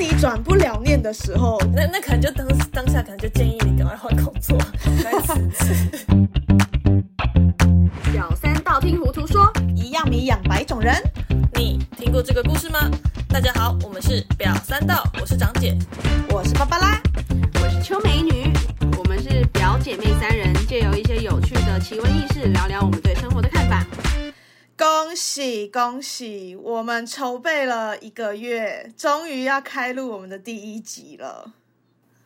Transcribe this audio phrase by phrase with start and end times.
[0.00, 4.56] 你转不了念的时候，那那可能就当当下可能就建议你赶快换工作，
[5.04, 5.90] 该辞职。
[8.14, 10.94] 小三道听糊涂说，一样米养百种人。
[11.52, 12.90] 你听过这个故事吗？
[13.28, 15.76] 大家好，我们是表三道，我是长姐。
[16.30, 16.98] 我是芭芭拉，
[17.62, 18.50] 我是秋美女，
[18.96, 23.49] 我们是表姐妹三人，借由一些有趣的奇闻异事，聊聊我们对生活的。
[24.80, 26.56] 恭喜恭喜！
[26.56, 31.52] 我们筹备了一个月，终于要开录我们的第一集了。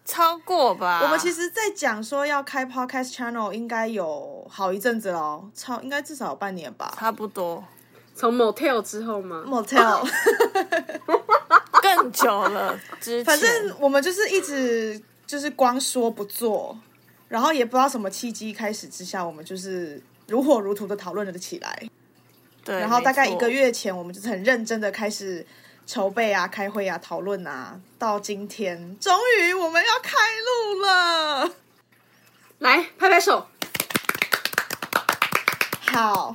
[0.04, 1.00] 超过吧？
[1.02, 6.94] 我们其实，在讲说要开 podcast channel，应该有好一阵子喽，超应该至少有半年吧。
[6.96, 7.64] 差不多
[8.14, 10.08] 从 motel 之后吗？motel，
[11.82, 12.78] 更久了。
[13.00, 16.78] 之前反正我们就是一直就是光说不做，
[17.26, 21.88] 然后也不知道什么契机开始之下，我们就是如火如荼的讨论了起来。
[22.64, 25.46] 对，然后大概一个月前，我们就是很认真的开始
[25.86, 31.54] 筹备啊、开会啊、讨论啊，到今天终于我们要开录了。
[32.58, 33.46] 来拍拍手。
[35.92, 36.32] 好，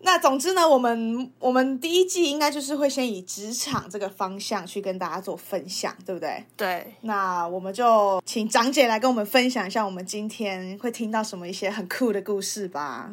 [0.00, 6.44] 那总之呢，我们我们第一季应该就是会先以职场这个方向去跟大家做分享，对不对？
[6.56, 13.10] 对，那我们就请长姐来跟我们分享一下，我们今天会听到什么一些很酷的故事吧。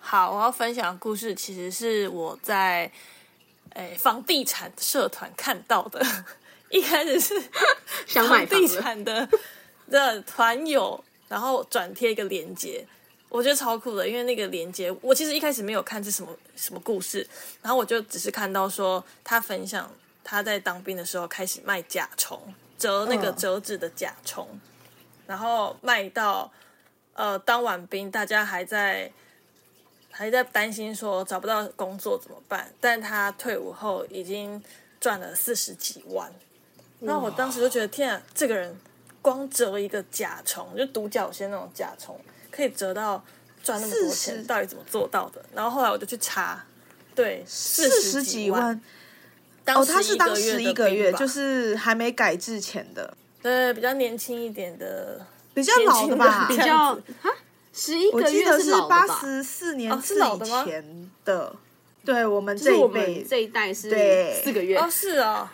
[0.00, 2.90] 好，我要分享的故事其实是我在
[3.74, 6.04] 诶房地产社团看到的。
[6.70, 7.34] 一开始是
[8.06, 9.28] 想买房地产的
[9.88, 12.86] 的团友，然后转贴一个链接，
[13.28, 17.26] 我觉得超酷的，因为那个链接我其实一开始没有看是什么什么故事，
[17.60, 19.90] 然后我就只是看到说他分享
[20.24, 22.40] 他在当兵的时候开始卖甲虫，
[22.78, 24.46] 折那个嗯折纸的甲虫，
[25.26, 26.50] 然后卖到
[27.14, 29.12] 呃当完兵，大家还在。
[30.10, 34.62] 还在担心说找不到工作怎么办，但他退伍后已经
[35.00, 36.30] 赚了四十几万，
[37.00, 38.76] 然后我当时就觉得天啊，这个人
[39.22, 43.24] 光折一个甲虫，就独角仙那种甲虫，可以折到
[43.62, 45.42] 赚那么多钱，到底怎么做到的？
[45.54, 46.62] 然后后来我就去查，
[47.14, 48.78] 对，四四十十几万，
[49.66, 55.24] 哦，他是当时时一个月，就是还没改制前的，对比较年轻一点的，
[55.54, 56.46] 比较老的吧？
[56.48, 56.94] 比较。
[57.22, 57.30] 哈，
[57.80, 59.06] 十一个月我记得是是老的吧？
[59.06, 61.56] 八十四年哦是老的吗以前的，
[62.04, 65.48] 对我们这一辈们这一代是对四个月，哦是哦，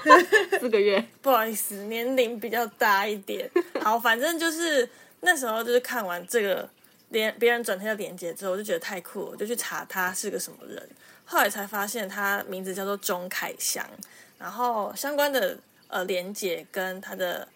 [0.58, 1.04] 四个月。
[1.20, 3.50] 不好意思，年龄比较大一点。
[3.82, 4.88] 好，反正就是
[5.20, 6.66] 那时候就是看完这个
[7.10, 10.82] 连别人转贴的链接之后，我就觉得太酷了，我就去查他是个什么人。
[11.26, 13.84] 后来才发现他名字叫做钟凯翔，
[14.38, 15.58] 然后相关的
[15.88, 17.46] 呃连接跟他的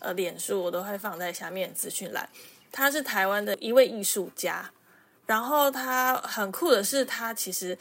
[0.00, 2.28] 呃脸书我都会放在下面资讯栏。
[2.76, 4.68] 他是台湾的一位艺术家，
[5.26, 7.78] 然后他很酷的是，他其实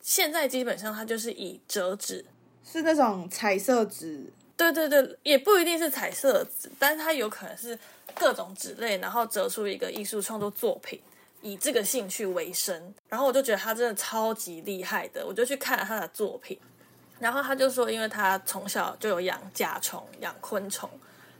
[0.00, 2.24] 现在基本上他就是以折纸
[2.64, 4.24] 是那种彩色纸，
[4.56, 7.78] 对对对，也不一定是彩色纸，但是他有可能是
[8.16, 11.00] 各种纸类，然后折出一个艺术创作作品，
[11.40, 12.92] 以这个兴趣为生。
[13.08, 16.58] 然后我就觉得他真的超级厉害的，我就去看了他的作品。
[17.20, 20.90] 然后他就说，因为他从小就有养甲虫、养昆虫，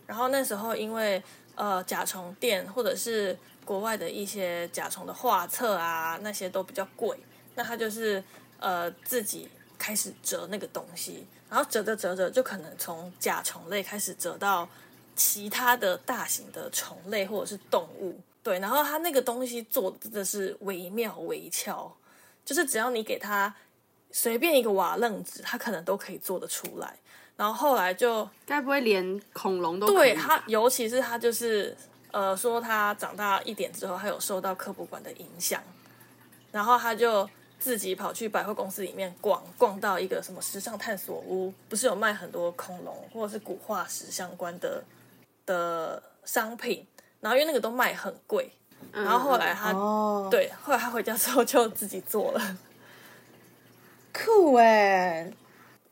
[0.07, 1.21] 然后那时候因为
[1.55, 7.17] 呃甲虫店或者是国外的一些甲虫的画册啊，那些都比较贵，
[7.55, 8.23] 那他就是
[8.59, 9.49] 呃自己
[9.79, 14.69] 开始折那个东西，然后折着折着就可能从甲虫类开始折到
[15.15, 21.95] 其他的大型的虫类或者是动物，对，然后他那个东西做的真的是惟妙惟肖，
[22.45, 23.55] 就是只要你给他
[24.11, 26.97] 随便一个瓦楞纸，他可能都可以做得出来。
[27.37, 31.77] 然后后来就该不会连恐龙都对他，尤其是他就是
[32.11, 35.63] 呃说他长大一点之后，他有受到科普馆的影响，
[36.53, 37.29] 然后他就
[37.59, 44.83] 自己跑去百货公司里面逛，逛到一个什么时尚探索屋，不是有卖很多恐龙或者是古化石相关的
[45.47, 46.87] 的商品，
[47.21, 48.53] 然后因为那个都卖很贵，
[48.93, 52.57] 嗯然后后来他、哦，，对，后来他回家之后就自己做了。
[54.13, 55.33] 酷哎，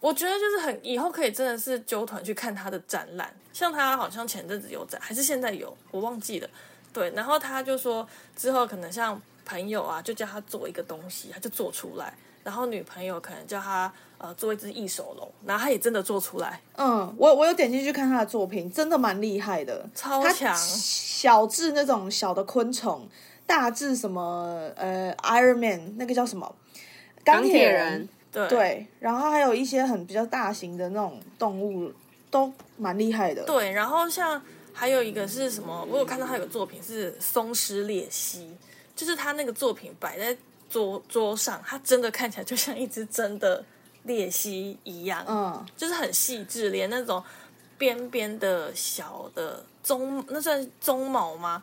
[0.00, 6.48] 我觉得就是很以后可以真的是揪团去看他的展览，像他好像前阵子有展，还是现在有，我忘记了。
[6.92, 12.13] 对，然后他就说之后可能像朋友啊，就叫他做一个东西，他就做出来。
[12.42, 20.57] 然后女朋友可能叫他呃做一只异手龙，然后他也真的做出来，嗯，我我有点进去看他的作品，真的蛮厉害的，超强。
[20.57, 23.07] 小至那种小的昆虫，
[23.47, 26.51] 大至什么呃 Iron Man 那个叫什么
[27.22, 31.92] 钢钢铁人人，对对，然后还有一些很比较大型的那种动物，
[32.30, 33.44] 都蛮厉害的。
[33.44, 34.41] 对，然后像
[34.72, 35.86] 还有一个是什么？
[35.91, 38.56] 我有看到他有个作品是松狮鬣蜥，
[38.94, 40.36] 就是他那个作品摆在
[40.68, 43.65] 桌桌上，它真的看起来就像一只真的
[44.06, 47.22] 鬣蜥一样，嗯，就是很细致，连那种
[47.77, 51.60] 边边的小的鬃，那算鬃毛吗？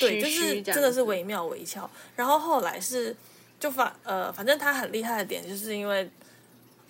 [0.00, 1.88] 对，就是真的是惟妙惟肖。
[2.16, 3.14] 然后后来是
[3.58, 6.08] 就反呃，反正他很厉害的点，就是因为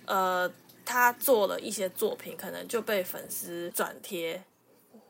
[0.05, 0.51] 呃，
[0.85, 4.43] 他做了一些作品，可能就被粉丝转贴。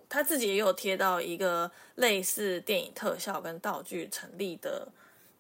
[0.07, 4.87] 他自己也有贴到一个类似电影特效跟道具成立的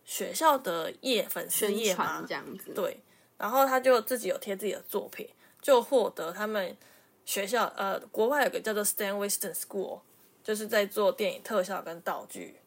[0.05, 2.71] 学校的业粉丝宣页嘛这，样子。
[2.75, 2.99] 对，
[3.37, 5.27] 然后他就自己有贴自己的作品，
[5.59, 6.77] 就获得他们
[7.25, 10.01] 学校呃国外有个叫做 Stan Winston School，
[10.43, 12.57] 就是在做电影特效跟道具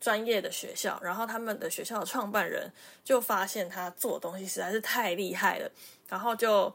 [0.00, 2.70] 专业的学校，然后他们的学校的创办人
[3.04, 5.70] 就发现他做的东西实在是太厉害了，
[6.08, 6.72] 然后就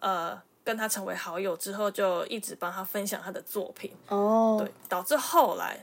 [0.00, 5.78] 呃跟他成为好友之后，就一直帮他分享他的作品，哦，对，导致后来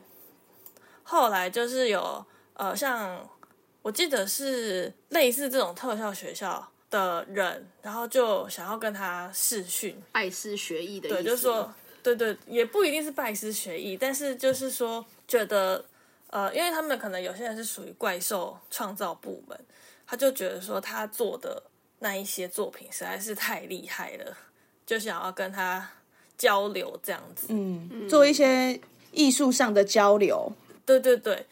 [1.04, 3.30] 后来就是有呃，像
[3.82, 11.16] 我记得是类似这种特效学校的人，然后就想要跟他试训，拜师学艺的意思。
[11.16, 11.74] 对，就是说，
[12.04, 15.84] 对对，也不一定是拜师学艺，但是就是说，觉得
[16.32, 19.58] 呃，因为他们可能有些人是属于怪兽创造部门，
[20.08, 21.62] 他就觉得说他做的
[22.00, 24.36] 那一些作品实在是太厉害了，
[24.86, 25.88] 就想要跟他
[26.38, 27.48] 交流这样子。
[27.50, 28.80] 嗯，做一些
[29.12, 30.52] 艺术上的交流，
[30.86, 31.46] 对对对。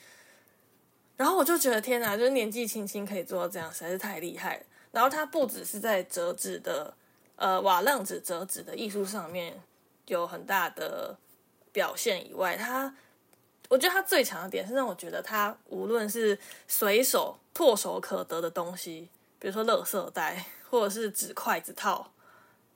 [1.18, 4.64] 然后我就觉得天哪，就是年纪轻轻可以做到这样，实在是太厉害了。
[4.92, 6.94] 然后他不只是在折纸的
[7.36, 9.62] 呃瓦浪纸折纸的艺术上面
[10.08, 11.18] 有很大的
[11.74, 12.96] 表现以外，他
[13.70, 16.38] 我觉得他最强的点是让我觉得他无论是
[16.68, 19.08] 随手唾手可得的东西，
[19.40, 22.12] 比如说垃圾袋或者是纸筷子套，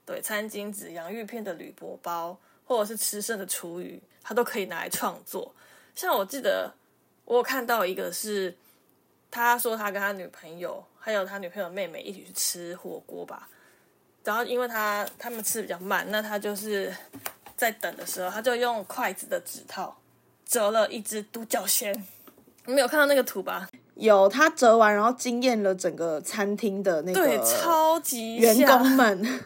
[0.05, 5.53] 对，餐巾纸、洋芋片的铝箔包，或者是吃剩的厨余，他都可以拿来创作。
[5.95, 6.71] 像我记得
[7.25, 8.55] 我有看到一个是，
[9.31, 13.49] 他说他跟他女朋友还有他女朋友妹妹一起去吃火锅吧，
[14.23, 16.95] 然后因为他他们吃比较慢，那他就是
[17.57, 19.97] 在等的时候，他就用筷子的指套
[20.45, 21.93] 折了一只独角仙。
[22.65, 23.69] 你没有看到那个图吧？
[23.95, 29.39] 有他折完，然后惊艳了整个餐厅的那个对，超级员工们。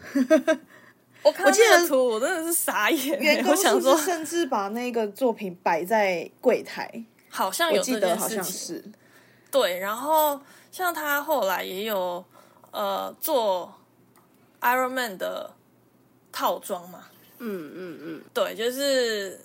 [1.22, 3.18] 我看到我记得那个图，我真的是傻眼。
[3.20, 7.04] 员工想说不是，甚至把那个作品摆在柜台？
[7.28, 8.44] 好像有这件记得好事情。
[8.44, 8.84] 像是。
[9.50, 10.40] 对，然后
[10.70, 12.24] 像他后来也有
[12.70, 13.74] 呃做
[14.60, 15.50] Iron Man 的
[16.30, 17.04] 套装嘛，
[17.38, 19.40] 嗯嗯嗯，对，就是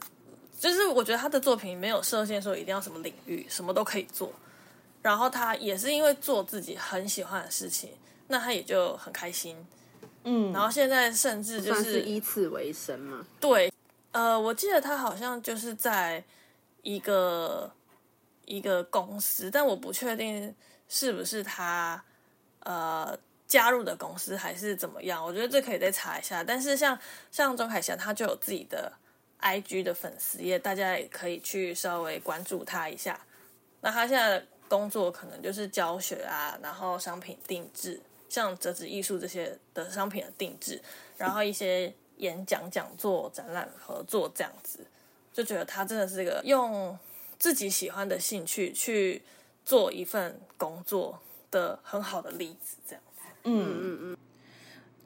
[0.64, 4.32] 就是我觉得他的作品没有设限说一定要什么领域，什么都可以做。
[5.02, 7.90] 然后他也是因为做自己很喜欢的事情，
[8.30, 9.58] 那他也就很开心。
[10.24, 13.28] 嗯，然后现在甚至就算是以此为生嘛。
[13.42, 13.70] 对，
[14.14, 16.24] 呃，我记得他好像就是在
[16.82, 17.70] 一个
[18.46, 20.56] 一个公司，但我不确定
[20.88, 22.02] 是不是他
[22.62, 23.14] 呃
[23.48, 25.22] 加入的公司还是怎么样。
[25.22, 26.42] 我觉得这可以再查一下。
[26.42, 26.98] 但是像
[27.30, 28.90] 像钟凯翔，他就有自己的
[29.44, 33.20] IG 的粉丝页，大家也可以去稍微关注他一下。
[33.82, 38.00] 那他现在的工作可能就是教学啊，然后商品定制，
[38.30, 40.82] 像折纸艺术这些的商品的定制，
[41.18, 44.80] 然后一些演讲、讲座、展览合作这样子，
[45.34, 46.98] 就觉得他真的是一个用
[47.38, 49.22] 自己喜欢的兴趣去
[49.66, 51.20] 做一份工作
[51.52, 53.04] 的很好的例子，这样。
[53.44, 54.18] 嗯嗯嗯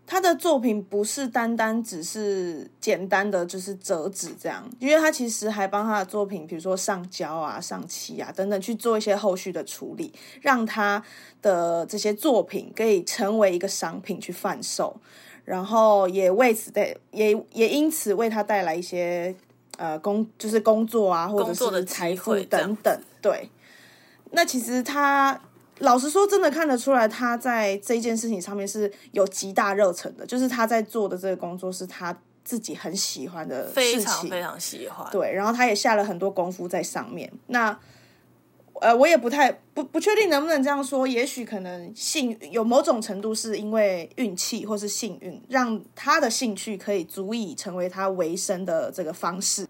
[0.09, 11.03] 他的作品不是单单只是简单的就是折纸这样，因为他其实还帮他的作品，比如说上胶啊、上漆啊等等，去做一些后续的处理，让他
[11.41, 14.95] 的这些作品可以成为一个商品去贩售，
[15.43, 19.35] 然后也为此带也也因此为他带来一些
[19.77, 22.97] 呃工就是工作啊，或者是财富等等。
[23.21, 23.49] 对，
[24.31, 25.37] 那其实他
[25.79, 35.07] 老实说，真的看得出来，他在这件事情上面是有极大热忱的，就是他在做的这个工作是他自己很喜欢的非事情，常非常喜欢。
[35.11, 37.31] 对，然后他也下了很多功夫在上面。
[37.47, 37.77] 那
[38.79, 49.67] 呃，我也不太不不确定能不能这样说，也许可能幸有某种程度是因为运气或是幸运，让他的兴趣可以足以成为他维生的这个方式。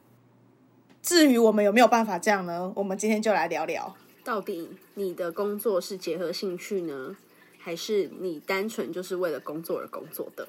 [1.02, 2.72] 至于我们有没有办法这样呢？
[2.76, 3.96] 我们今天就来聊聊。
[4.28, 7.16] 到底你的工作是结合兴趣呢，
[7.58, 10.46] 还是你单纯就是为了工作而工作的？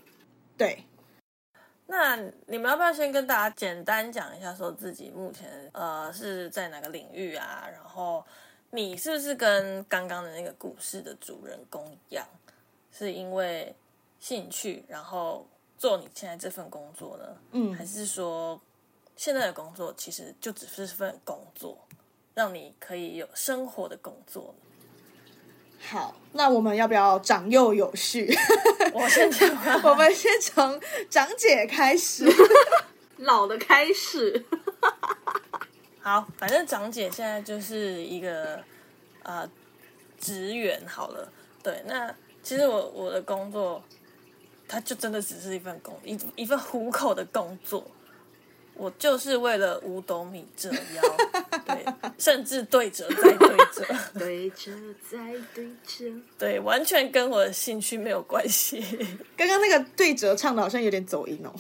[0.56, 0.82] 对，
[1.86, 2.16] 那
[2.48, 7.68] 你们要不要先跟大家简单讲一下，说自己目前呃是在哪个领域啊？
[7.72, 8.24] 然后
[8.72, 12.26] 你是不是跟刚刚的那个故事的主人公一样，
[12.90, 13.72] 是因为
[14.18, 17.24] 兴趣然后做你现在这份工作呢？
[17.52, 18.60] 嗯还是说
[19.14, 21.78] 现在的工作其实就只是份工作，
[22.38, 24.62] 让你可以有生活的工作呢？
[25.80, 28.32] 好，那我们要不要长幼有序？
[28.94, 30.80] 我先讲啊， 我们先从
[31.10, 32.24] 长姐开始。
[33.18, 34.44] 老的开始，
[36.00, 38.62] 好，反正长姐现在就是一个
[39.24, 39.50] 呃
[40.16, 41.28] 职员好了。
[41.60, 42.14] 对，那
[42.44, 43.82] 其实我我的工作，
[44.68, 47.84] 它就真的只是一份工一一份糊口的工作。
[48.78, 51.02] 我就是为了五斗米折腰，
[51.66, 51.84] 对，
[52.16, 53.84] 甚至对折再对折，
[54.16, 54.70] 对折
[55.10, 55.18] 再
[55.52, 56.04] 对折，
[56.38, 58.80] 对，完全跟我的兴趣没有关系。
[59.36, 61.52] 刚刚那个对折唱的好像有点走音哦。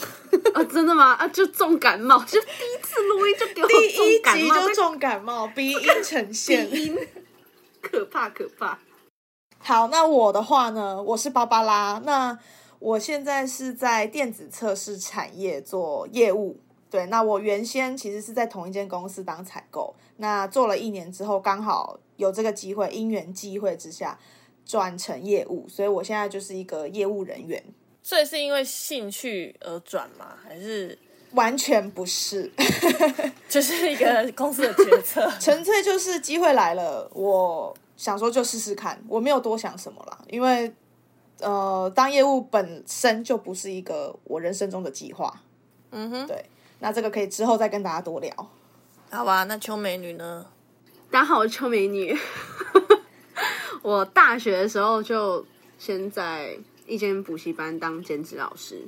[0.54, 1.14] 啊，真的吗？
[1.14, 6.70] 啊，就重感冒，就第一次录音就给我第一集重感冒，就重感冒，鼻音呈现。
[6.70, 6.98] 鼻音，
[7.82, 8.78] 可怕可怕。
[9.58, 12.00] 好，那我的话呢，我是芭芭拉。
[12.04, 12.38] 那
[12.78, 16.60] 我现在是在电子测试产业做业务。
[16.90, 24.18] 对，那我原先其实是在同一间公司当采购，那做了一年之后，刚好有这个机会，因缘际会之下
[24.64, 27.62] 转成业务，所以我现在就是一个业务人员。
[28.02, 30.34] 所以是因为兴趣而转吗？
[30.42, 30.98] 还是
[31.32, 32.50] 完全不是，
[33.50, 35.30] 就是一个公司的决策？
[35.38, 40.72] 纯粹就是机会来了，我想说就试试看，我没有多想什么啦，因为
[41.40, 45.42] 呃，当业务本身就不是一个我人生中的计划。
[45.90, 46.44] 嗯哼，对，
[46.80, 48.32] 那这个可以之后再跟大家多聊。
[49.10, 49.44] 好吧。
[49.44, 50.46] 那秋美女呢？
[51.10, 52.16] 大家好，我是秋美女。
[53.82, 55.44] 我大学的时候就
[55.78, 56.56] 先在
[56.86, 58.82] 一间补习班当兼职老师。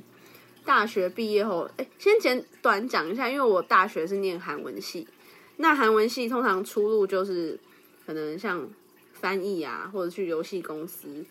[0.64, 5.08] 大学毕业后，哎，先简短讲一下，因为我大学是念韩文系，
[5.56, 7.58] 那韩文系通常出路就是
[8.06, 8.68] 可能像
[9.14, 11.24] 翻译啊，或者去游戏公司，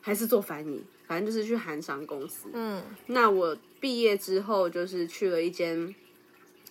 [0.00, 2.48] 还是做翻译，反正就是去韩商公司。
[2.52, 5.94] 嗯，那我毕业之后就是去了一间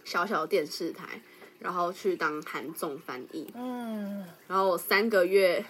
[0.04, 1.22] 小小的电视台，
[1.60, 3.46] 然后去当韩综翻译。
[3.54, 5.64] 嗯，然后我三个月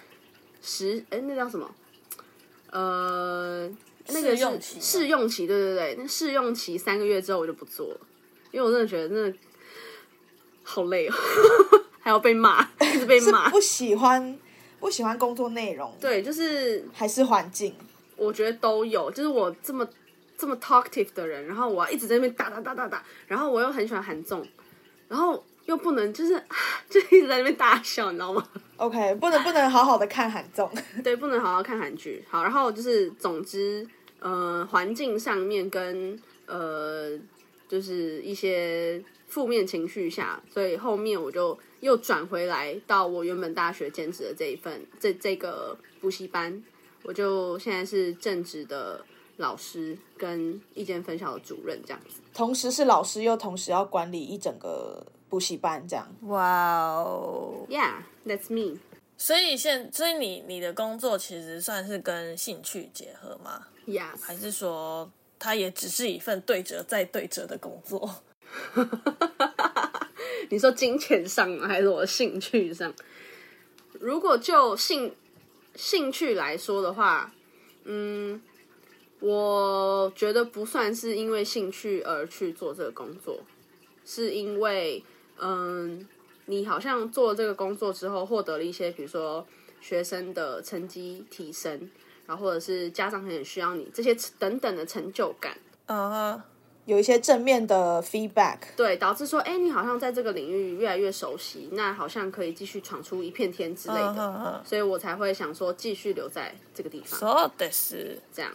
[0.62, 1.70] 实哎，那叫什么？
[2.70, 3.68] 呃，
[4.08, 8.00] 那个是试用试用期，对对对，那试用期三个月之后我就不做了，
[8.50, 9.38] 因为我真的觉得真的
[10.62, 11.14] 好累哦，
[12.00, 13.44] 还要被骂，一直被 骂。
[13.44, 14.38] 是不喜欢
[14.80, 17.74] 不喜欢工作内容，，对，就是还是环境？
[18.16, 19.86] 我觉得都有，就是我这么
[20.36, 24.46] 这么 talkative 的人，然后我要一直在那边打打打打打，然后我又很喜欢韩综，
[25.08, 26.42] 然后又不能就是
[26.88, 30.70] 就一直在那边大笑，你知道吗？OK，不能不能好好的看韩综。
[31.02, 32.24] 对，不能好好看韩剧。
[32.28, 33.86] 好，然后就是总之，
[34.18, 37.18] 呃，环境上面跟呃，
[37.68, 46.62] 就是一些负面情绪下，所以后面我就又转回来到我原本大学兼职的这一份这这个补习班，
[47.02, 49.04] 我就现在是正职的
[49.36, 52.20] 老师跟意见分校的主任这样子。
[52.32, 56.06] 同时是老师，又同时要管理一整个补习班，这样。
[56.22, 58.78] 哇哦！Yeah, that's me.
[59.16, 64.20] 所以现所以你你的工作其实算是跟兴趣结合吗？Yes.
[64.20, 68.22] 还是说它也只是一份对折再对折的工作？
[70.50, 71.66] 你说金钱上吗？
[71.66, 72.92] 还是我的兴趣上？
[74.00, 75.14] 如果就兴
[75.74, 77.32] 兴趣来说的话，
[77.84, 78.40] 嗯，
[79.23, 83.41] 我觉得不算是因为兴趣而去做这个工作，
[84.05, 85.03] 是因为
[85.39, 86.07] 嗯，
[86.45, 89.45] 你好像做了这个工作之后，获得了一些，比如说
[89.81, 91.89] 学生的成绩提升，
[92.25, 95.57] 然后或者是家长很需要你这些等等的成就感。
[95.87, 96.41] 嗯哼，
[96.85, 108.17] 有一些正面的 feedback，对，导致说，哎，你好像在这个领域越来越熟悉，那好像可以继续闯出一片天之类的，嗯哼哼，所以我才会想说继续留在这个地方，そうです。
[108.33, 108.51] 这样。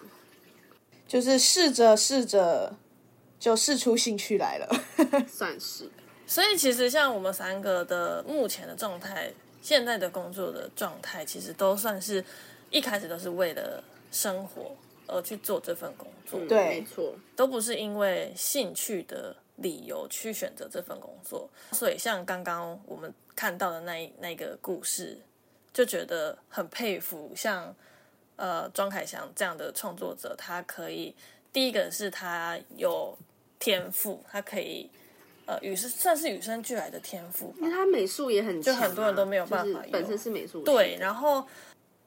[1.10, 2.72] 就是试着试着
[3.40, 4.70] 就试出兴趣来了。
[5.28, 5.90] 算是
[6.28, 12.24] 所以其实像我们三个的目前的状态，现在的工作的状态，其实都算是
[12.70, 14.76] 一开始都是为了生活
[15.08, 21.50] 而去做这份工作，对没错，都不是因为兴趣的理由去选择这份工作。
[21.72, 25.18] 所以像刚刚我们看到的那一那个故事，
[25.74, 27.76] 就觉得很佩服，像
[28.40, 31.14] 呃庄凯翔这样的创作者，他可以
[31.54, 33.16] 第一个是他有
[33.60, 34.90] 天赋，他可以。
[35.52, 41.44] 呃，与生算是与生俱来的天赋吧因为他美术也很、啊，就很多人都没有办法就是本身是美术对，然后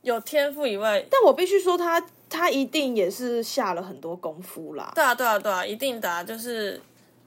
[0.03, 4.93] 有天赋以外，但我必须说他，他一定也是下了很多功夫啦。
[4.95, 6.81] 对啊，对啊，对啊，一定的、啊，就是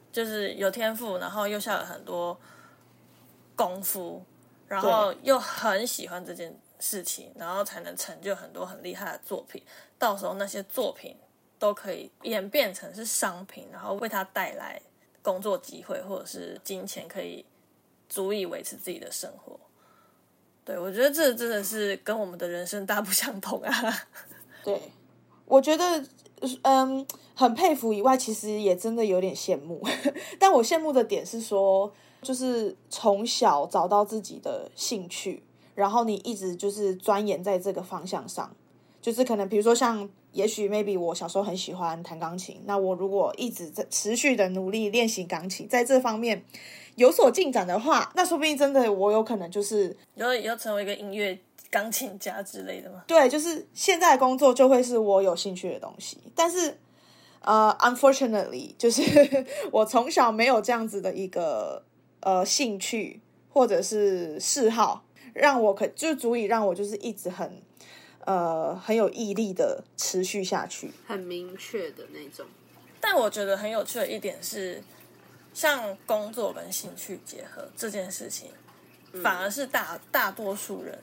[0.09, 2.39] 就是有天赋，然后又下了很多
[3.53, 4.23] 功夫，
[4.69, 9.59] 然后又很喜欢这件事情，然后才能成就很多很厉害的作品。
[9.97, 11.15] 到时候那些作品
[11.57, 14.79] 都可以演变成是商品，然后为他带来
[15.23, 17.43] 工作机会或者是金钱，可以
[18.07, 19.59] 足以维持自己的生活。
[20.63, 23.71] 对，我觉得这真的是跟我们的人生大不相同啊。
[24.63, 24.79] 对，
[25.45, 26.05] 我觉得
[26.61, 29.83] 嗯很佩服以外，其实也真的有点羡慕。
[30.39, 35.43] 但我羡慕的点是说，就是从小找到自己的兴趣，
[35.75, 38.55] 然后你一直就是钻研在这个方向上，
[38.99, 40.09] 就是可能比如说像。
[40.35, 46.43] 也许 maybe 我小时候很喜欢弹钢琴，那我如果一直在持续的努力练习钢琴，在这方面
[46.95, 51.39] 有所进展的话，那说不定真的我有可能就是要要成为一个音乐
[51.69, 53.05] 钢琴家之类的吗？
[53.07, 56.17] 对，就是现在工作就会是我有兴趣的东西。
[56.35, 56.77] 但是
[57.39, 59.01] 呃，unfortunately， 就是
[59.71, 61.81] 我从小没有这样子的一个
[62.19, 63.21] 呃兴趣
[63.53, 65.05] 或者是嗜好，
[65.35, 67.61] 让我可就足以让我就是一直很。
[68.27, 72.43] 呃，很有毅力的持续下去，很明确的那种。
[72.99, 74.81] 但我觉得很有趣的一点是，
[75.53, 78.49] 像工作跟兴趣结合这件事情，
[79.21, 80.97] 反而是大大多数人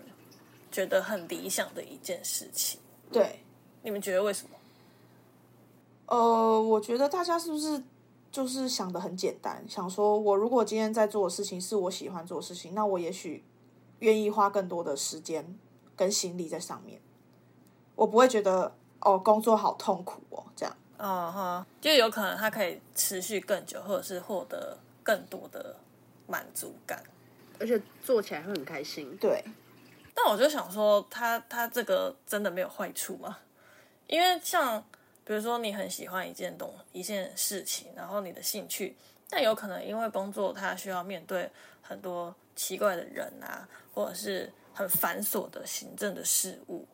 [0.73, 2.81] 觉得很理想的一件事情。
[3.12, 3.39] 对，
[3.85, 4.57] 你们觉得为什么？
[6.07, 7.81] 呃，我觉得大家是不是
[8.33, 13.45] 就是想的很简单，想说我如果今天在做的事情是我喜欢做的事情，那我也许
[14.03, 15.57] 愿意花更多的时间
[15.97, 17.01] 跟心力在上面。
[17.95, 20.77] 我不会觉得哦，工作好痛苦哦，这样。
[20.97, 25.77] 啊哈，就有可能他可以持续更久，或者是获得更多的
[26.27, 27.03] 满足感，
[27.59, 29.17] 而且做起来会很开心。
[29.19, 29.43] 对。
[30.15, 33.39] 但我就想说，他他这个真的没有坏处吗？
[34.09, 34.85] 因为像
[35.25, 38.97] 比如说你很喜欢一件东一件事情，然后你的兴趣，
[39.35, 46.87] 但有可能因为工作，他需要面对很多奇怪的人啊，或者是很繁琐的行政的事务。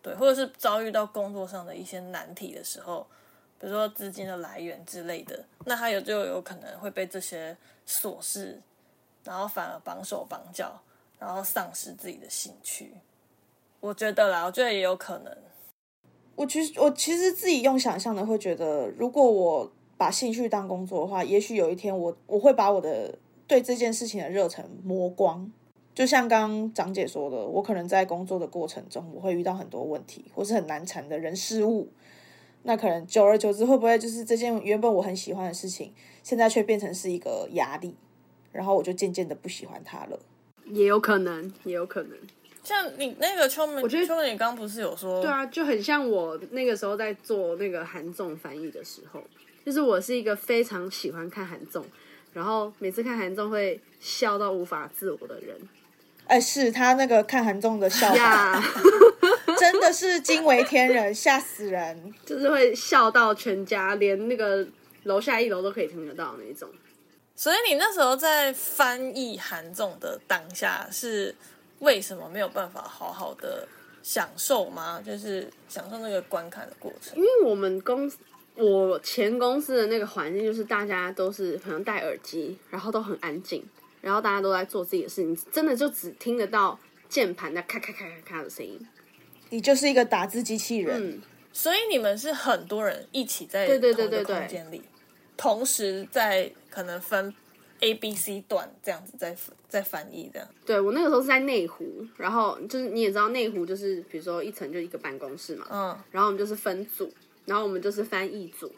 [0.00, 3.06] 对，或者是遭遇到工作上的一些难题的时候，
[3.60, 7.54] 比如说资金的来源之类的，那他有就有可能会被这些
[7.86, 8.58] 琐事，
[9.22, 10.80] 然后反而绑手绑脚，
[11.18, 12.94] 然后丧失自己的兴趣。
[13.80, 15.36] 我觉得啦，我觉得也有可能。
[16.36, 25.50] 我其实我其实自己用想象的会觉得，如果我把兴趣当工作的话，也许有一天我我会把我的对这件事情的热忱磨光。
[25.94, 31.88] 就像刚刚张姐说的，我可能在工作的过程中，我会遇到很多问题，或是很难缠的人事物。
[32.64, 37.94] 那可能久而久之，会不会就是这件原本我很喜欢的事情，现在却变成是一个压力，
[38.52, 40.18] 然后我就渐渐的不喜欢它了？
[40.66, 42.18] 也有可能，也有可能。
[42.62, 49.22] 像你那个秋门，我觉得秋门，你刚不是有说，对啊，就很像我那个时候在做那个韩综翻译的时候，
[49.66, 51.84] 就是我是一个非常喜欢看韩综，
[52.32, 55.58] 然后每次看韩综会笑到无法自我的人。
[56.28, 58.62] 哎，是他那个看韩综的笑呀，
[59.58, 64.64] 真的是惊为天人，吓死人，就是会笑到全家，连那个
[65.02, 66.70] 楼下一楼都可以听得到那种。
[67.34, 71.34] 所以你那时候在翻译韩综的当下，是
[71.80, 73.66] 为什么没有办法好好的
[74.00, 75.02] 享受吗？
[75.04, 77.16] 就是享受那个观看的过程？
[77.18, 78.16] 因为我们公司，
[78.56, 83.64] 我前公司的那个环境，就是大家都是可能戴耳机，然后都很安静。
[84.02, 88.78] 然后大家都在做自己的事情，真的就只听得到键盘的咔咔咔咔咔的声音。
[89.50, 94.82] 你就是一个打字机器人，嗯所以你们是很多人一起在对对对对空间里，
[95.36, 97.34] 同时在可能分
[97.80, 99.34] A、B、C 段这样子在
[99.68, 100.46] 在翻译这样。
[100.64, 107.10] 对我那个时候是在内湖，然后就是你也知道内湖就是比如说一层就一个办公室嘛，嗯，然后我们就是分组，
[107.46, 108.70] 然后我们就是翻译组，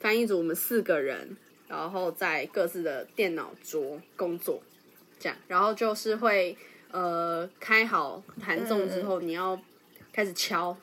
[0.00, 1.36] 翻译组我们四个人。
[1.68, 4.58] 然后在各自的电脑桌工作，
[5.20, 6.56] 这样，然后就是会
[6.90, 9.60] 呃开好弹奏之后，你要
[10.10, 10.74] 开始敲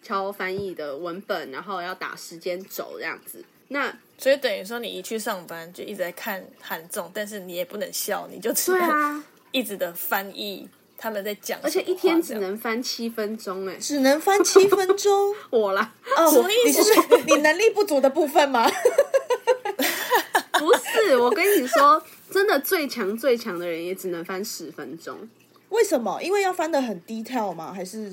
[0.00, 3.44] 敲翻译的文本，然后要打时间轴这样子。
[3.66, 16.82] 那所以等于说，你一去上班就一直在看韩综，但是你也不能笑，你就只能 一直的翻译他们在讲，而且一天只能翻七分钟，哎，只能翻七分钟， 我啦，哦，你是
[17.24, 18.68] 你能力不足的部分吗？
[20.58, 25.16] 不是，我跟你说，真的最强最强的人也只能翻十分钟。
[25.68, 26.20] 为什么？
[26.20, 27.72] 因为要翻的很低跳吗？
[27.72, 28.12] 还是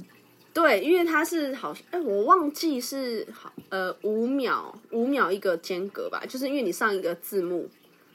[0.54, 7.68] 对，因为它是好像哎，我忘记是好呃五秒五秒一个间隔吧，就是因为你上一个字幕，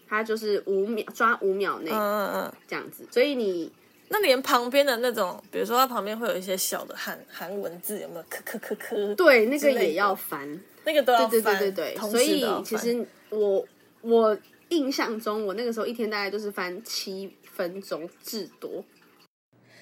[0.08, 3.04] 它就是五秒抓五秒内，嗯嗯嗯，这样子。
[3.10, 3.72] 所以你
[4.10, 8.22] 那连旁边的那种，比如说它旁边会有一些小的韩韩文字，有没有？
[8.24, 11.96] 咳咳咳咳，对，那个也要翻，那个都要翻，对对对对。
[12.10, 13.66] 所以其实我。
[14.02, 14.34] 我
[14.70, 18.82] 印象中，我那个时候一天大概就是翻七分钟至多，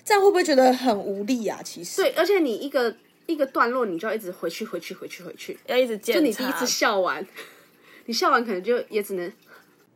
[0.04, 1.60] 这样会不会觉得很无力啊？
[1.64, 2.02] 其实？
[2.02, 2.92] 对，而且你一个
[3.26, 7.24] 一个段落，你就要一直回去回去回去回去，要一直就你第一次笑完，
[8.06, 9.32] 你笑完可能就也只能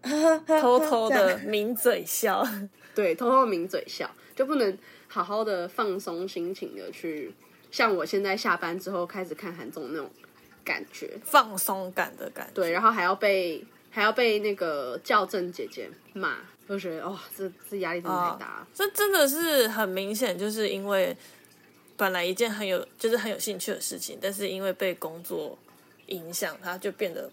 [0.46, 2.46] 偷偷的抿嘴笑，
[2.94, 7.32] 对，偷偷抿嘴笑，就不能好好的放松心情的去，
[7.70, 10.10] 像我现在下班之后开始看韩综那种
[10.64, 12.52] 感觉，放松感的感觉。
[12.54, 18.68] 对，然后还要被还要被那个校正姐姐骂，就觉得哇、这这压力真的太大了。
[18.72, 21.16] 这真的是很明显，就是因为
[21.96, 25.58] 本来一件很有就是很有兴趣的事情，但是因为被工作
[26.06, 27.30] 影响，它就变得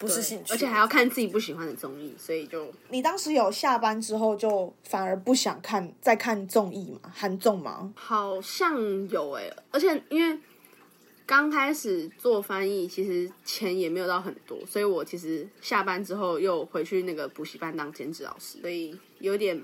[0.00, 7.12] 不是兴趣，而且还要看自己不喜欢的综艺，所以就你当时有下班之后就反而不想看再看综艺嘛？
[7.14, 7.92] 韩综吗？
[7.94, 8.74] 好像
[9.10, 10.40] 有诶、而且因为
[11.26, 19.62] 刚开始做翻译，其实钱也没有到很多，所以我其实下班之后又回去那个补习班当兼职老师，所以有点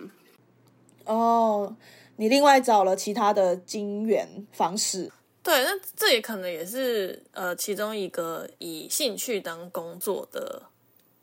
[1.07, 1.75] 哦，
[2.16, 5.11] 你另外找了其他的金源方式。
[5.46, 10.61] 对，那这也可能也是呃其中一个以兴趣当工作的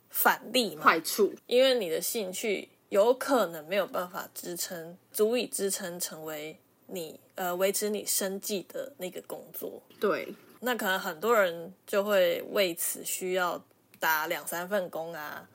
[0.10, 1.34] 反例嘛，坏处。
[1.46, 6.58] 因为你的兴趣有可能没有办法支撑，足以支撑成为
[6.88, 9.84] 你呃维持你生计的那个工作。
[10.00, 13.62] 对，那可能很多人就会为此需要
[14.00, 15.46] 打两三份工啊，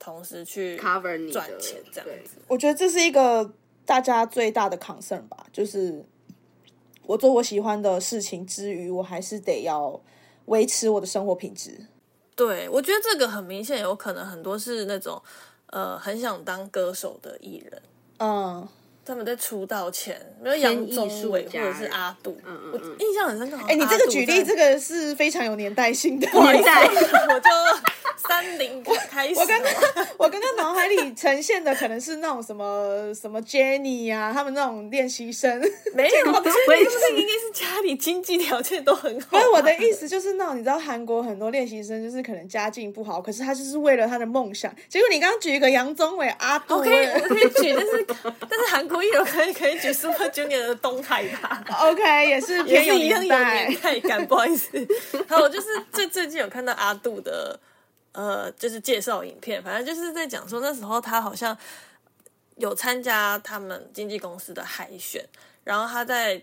[0.00, 2.38] 同时去 cover 你的赚钱这样子。
[2.48, 3.48] 我觉得这是一个
[3.86, 6.04] 大家最大的 concern 吧，就是
[7.10, 10.00] 我做我喜欢的事情之余，我还是得要
[10.44, 11.86] 维持我的生活品质。
[12.36, 15.20] 对，我觉得这个很明显，有可能很多是那种
[15.66, 17.82] 呃很想当歌手的艺人，
[18.18, 18.68] 嗯，
[19.10, 23.58] 他们在出道前，没有杨宗纬或者是阿杜，嗯嗯我印象很深刻。
[23.68, 26.28] 哎、你这个举例，这个是非常有年代性的。
[26.30, 26.84] 年代
[27.28, 27.50] 我就
[28.28, 29.72] 三零开始，我刚刚
[30.16, 35.60] 我刚刚脑海里呈现的可能是那种什么什么 Jenny 呀、他们那种练习生。
[35.92, 39.26] 没有，不是，不是应该是家里经济条件都很好。
[39.30, 44.72] 不是我的意思，就是那种你知道韩国很多练习生就是可能家境不好，可是他就是为了他的梦想。
[44.88, 48.06] 结果你刚刚举一个杨宗纬、阿杜，我可以，我可以举，但是
[48.48, 51.64] 但是韩国艺人可以可以举 Super Junior 的东海吧。
[51.80, 53.76] OK 也是 也一样有年。
[53.80, 54.70] 代感，不好意思。
[55.28, 57.58] 还有就是最最近有看到阿杜的
[58.12, 61.56] 呃，就是介绍影片，反正就是在讲说那时候他好像
[62.56, 65.24] 有参加他们经纪公司的海选，
[65.64, 66.42] 然后他在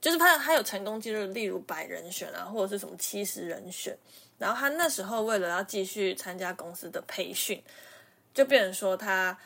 [0.00, 3.96] 就是他他有成功进入，例如百人选啊，或者是什么七十人选，
[4.38, 7.62] 然后他那时候为了要继续参加公司的培训，
[8.32, 9.36] 就变成说他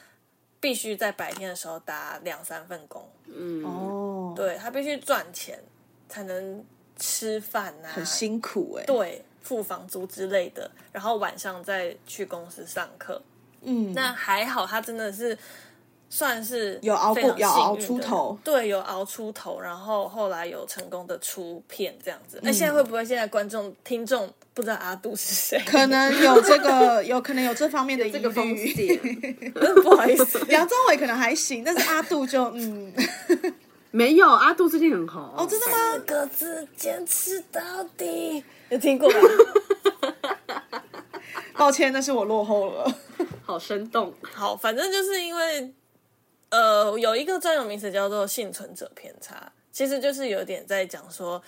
[0.61, 5.63] 必须在白天的时候打两三份工，嗯，哦，对他必须赚钱
[6.09, 6.65] 才能
[6.97, 13.23] 吃饭呐、很辛苦哎、对，付房租之类的，然后晚上再去公司上课。
[13.63, 15.37] 嗯，那还好，他真的是
[16.09, 22.41] 算是有熬过有熬出头对，有熬出头，然后后来有成功的出片这样嗯子。
[22.43, 25.63] 那、现在会不会现在观众听众不知道阿杜是谁？
[25.65, 28.75] 可能有这个，有可能有这方面的疑这个风虑。
[28.75, 28.99] 险
[29.85, 32.93] 不好意思，杨宗纬可能还行，但是阿杜就嗯，
[33.93, 35.73] 没有阿杜最近很红哦，真的吗？
[35.93, 37.63] 四个字坚持到
[37.97, 39.21] 底，有听过吧？
[41.55, 42.93] 抱歉，那是我落后了。
[43.45, 44.13] 好生动。
[44.33, 45.73] 好，反正就是因为
[46.51, 51.41] 呃，有一个专有名词叫做幸存者偏差，其实就是有点在讲说，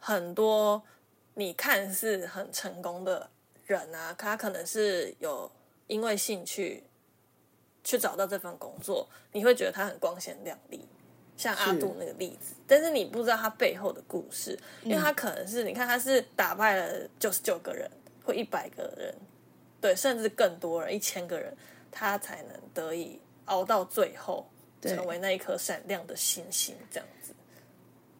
[0.00, 0.82] 很多
[1.38, 3.30] 你看似很成功的
[3.66, 5.50] 人啊，他可能是有
[5.86, 6.82] 因为兴趣
[7.84, 10.84] 去找到这份工作，你会觉得他很光鲜亮丽。
[11.36, 17.86] 像阿杜那个例子，但是你不知道他背后的故事，因为他可能是、你看他是打败了九十九个人
[18.24, 19.14] 或一百个人，
[19.78, 21.54] 对，甚至更多人，一千个人，
[21.90, 24.48] 他才能得以熬到最后，
[24.80, 27.34] 成为那一颗闪亮的星星，这样子。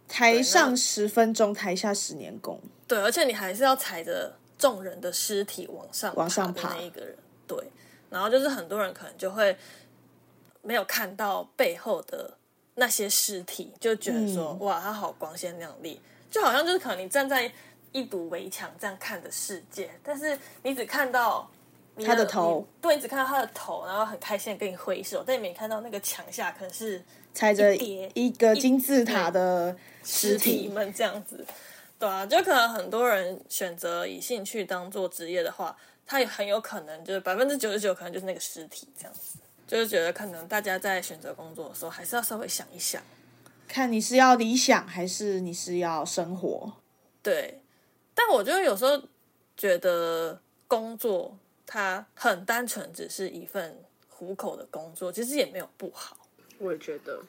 [0.09, 2.61] 台上十分钟，台下十年功。
[2.87, 7.17] 对，而且你还是要踩着众人的尸体往上往上爬那一个人，
[7.47, 7.59] 对。
[8.09, 9.55] 然后就是很多人可能就会
[10.63, 12.33] 没有看到背后的
[12.77, 17.51] 那些尸体，就觉得说、嗯哇，他好光鲜亮丽，就好像就是可能你站在
[17.91, 21.51] 一堵围墙这样看的世界，但是你只看到
[21.97, 27.03] 你他的头你对，你只看到他的头，然后很开心的跟你挥手，但你没看到那个墙下可能是
[27.35, 31.45] 踩着一个金字塔的尸尸体体，们这样子，
[31.99, 43.03] 对啊，就可能很多人选择以兴趣当做职业的话，他也很有可能就是百分之九十九可能就是那个尸体这样子，就是觉得可能大家在选择工作的时候，还是要稍微想一想，
[43.67, 46.73] 看你是要理想还是你是要生活。
[47.23, 47.61] 对。
[48.15, 49.03] 但我觉得有时候
[49.59, 56.17] 觉得工作它很单纯，只是一份糊口的工作，其实也没有不好。
[56.59, 57.21] 我也觉得，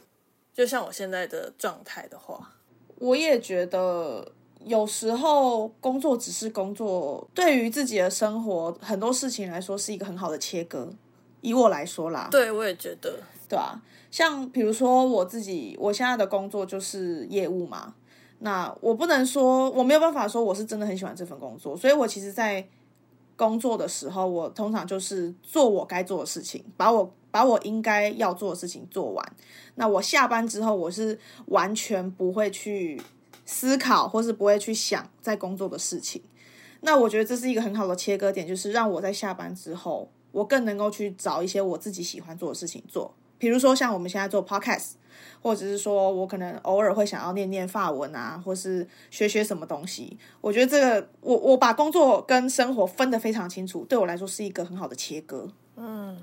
[0.53, 2.53] 就像我现在的状态的话，
[2.99, 4.31] 我也觉得
[4.65, 10.89] 有时候工作只是工作，对于自己的生活很多事情来说是一个很好的切割。
[11.41, 13.79] 以我来说啦，对我也觉得，对啊，
[14.09, 17.93] 像比如说我自己，我现在的工作就是业务嘛，
[18.39, 22.67] 那我不能说我没有办法说我是真的很喜欢这份工作，所以我其实，在
[23.35, 29.33] 工作的时候，我通常就是做我该做的事情，把我把我应该要做的事情做完。
[29.75, 33.01] 那我下班之后，我是完全不会去
[33.45, 36.21] 思考，或是不会去想在工作的事情。
[36.81, 43.13] 那我觉得这是一个很好的切割点，就是让我在下班之后，我更能够去找一些我自己喜欢做的事情做。
[43.39, 44.93] 比如说像我们现在做 podcast，
[45.43, 50.17] 或者是说我可能偶尔会想要念念法文啊，或是学学什么东西。
[50.41, 55.47] 我觉得这个我我把工作跟生活分得非常清楚，对我来说是一个很好的切割。
[55.75, 56.17] 嗯，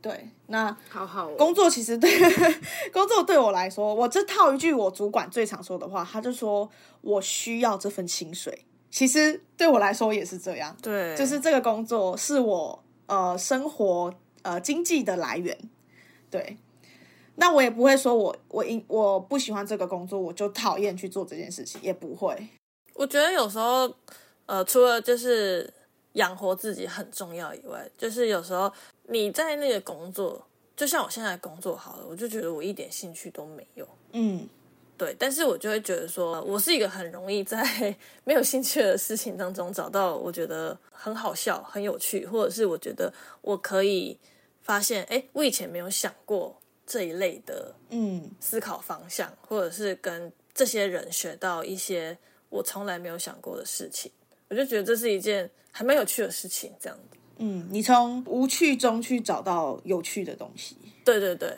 [0.00, 2.10] 对，那好好、哦、工作其实对
[2.92, 8.64] 工作对我来说，我这套一句我主管最常说的话，他就说我需要这份薪水。
[8.90, 15.56] 其实对我来说也是这样，对，就是这个工作是我呃生活呃经济的来源。
[16.30, 16.56] 对，
[17.34, 22.34] 那我也不会说我我因我不喜欢这个工作，我就讨厌去做这件事情，也不会。
[22.94, 23.92] 我觉得有时候，
[24.46, 25.72] 呃，除了就是
[26.14, 28.72] 养活自己很重要以外，就是有时候
[29.04, 33.88] 你在那个工作，就像我现在工作好了，我就觉得我一点兴趣都没有。
[34.12, 34.48] 嗯，
[34.96, 37.62] 对，但是我就会觉得说，我是一个很容易在
[38.24, 44.18] 没有兴趣的事情当中找到我觉得很好笑、很有趣，或者是我觉得我可以。
[44.60, 46.54] 发现，哎，我以前没有想过
[46.86, 52.18] 这一类的，嗯，思考方向，或者是跟这些人学到一些
[52.50, 54.12] 我从来没有想过的事情，
[54.48, 56.72] 我就觉得这是一件还蛮有趣的事情。
[56.80, 61.56] 这样子，嗯，你从无趣中去找到有趣的东西，对对对，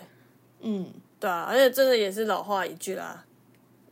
[0.60, 3.24] 嗯， 对啊，而且真的也是老话一句啦，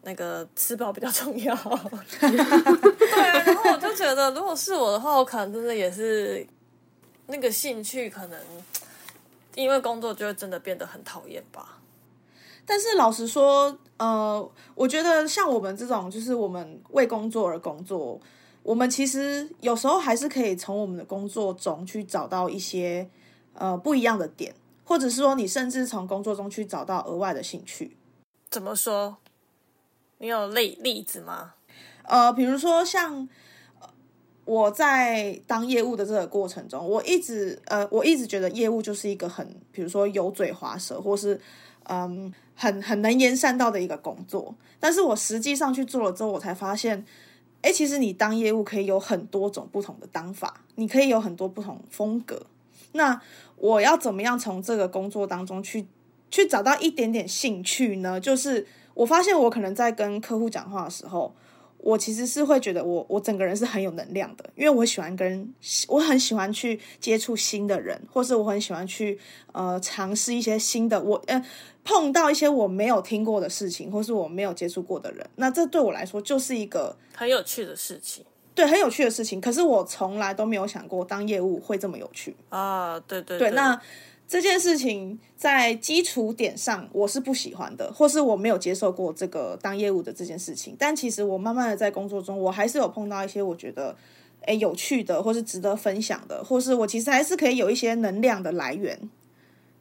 [0.02, 1.54] 那个吃饱比较重要。
[2.20, 6.46] 对啊，然后我就觉得，如果是我的话，我可能真的也是
[7.26, 8.38] 那个兴趣可能。
[9.54, 11.80] 因为工作就会真的变得很讨厌吧。
[12.64, 18.20] 但是老实说，呃，我觉得像我们这种，就是我们为工作而工作，
[18.68, 23.08] 我们其实有时候还是可以从我们的工作中去找到一些
[23.54, 24.54] 呃不一样的点，
[24.84, 27.96] 或者是说，你甚至从工作中去找到额外的兴趣。
[28.50, 29.16] 怎么说？
[30.18, 31.54] 你有例例子吗？
[32.02, 33.28] 呃，比如说像。
[34.44, 41.38] 我在当业务的这个过程中，我一直呃，我一直觉得业务就是一个很，比如说油嘴滑舌，或是
[41.82, 44.54] 嗯，很很能言善道的一个工作。
[44.80, 47.04] 但是我实际上去做了之后，我才发现，
[47.62, 52.46] 哎，其实你当业务可以有很多种不同的当法，你可以有很多不同风格。
[52.92, 53.20] 那
[53.56, 55.86] 我要怎么样从这个工作当中去
[56.30, 58.20] 去找到一点点兴趣呢？
[58.20, 61.34] 就是我发现我可能在跟客户讲话的时候。
[61.78, 65.54] 我其实是会觉得我我整个人是很有能量的，因为我喜欢跟
[65.88, 69.18] 我很喜欢去接触新的人，或是我很喜欢去
[69.52, 71.42] 呃尝试一些新的我呃
[71.84, 79.40] 碰到一些我没有听过的事情，或是我没有接触过的人，那这对我来说就是一个很有趣的事情，对，很有趣的事情。
[79.40, 82.98] 可是我从来都没有想过当业务会这么有趣啊！
[83.00, 83.80] 对对对，那。
[84.28, 90.76] 这件事情在基础点上我是不喜欢的，或是我没有接受过这个当业务的这件事情。
[90.78, 93.96] 但其实我慢慢的在工作中，我还是有碰到一些我觉得
[94.42, 99.08] 诶有趣的，或是值得分享的，或是我其实还是可以有一些能量的来源。